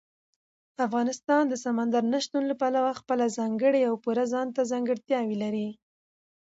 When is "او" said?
3.89-3.93